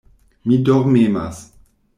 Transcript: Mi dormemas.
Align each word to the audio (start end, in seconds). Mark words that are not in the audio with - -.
Mi 0.51 0.57
dormemas. 0.71 1.47